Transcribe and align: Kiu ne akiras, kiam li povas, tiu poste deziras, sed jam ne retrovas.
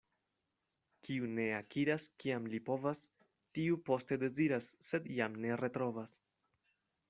Kiu 1.07 1.27
ne 1.39 1.45
akiras, 1.57 2.07
kiam 2.23 2.49
li 2.55 2.61
povas, 2.71 3.03
tiu 3.59 3.79
poste 3.91 4.21
deziras, 4.27 4.73
sed 4.91 5.11
jam 5.21 5.41
ne 5.45 5.57
retrovas. 5.65 6.19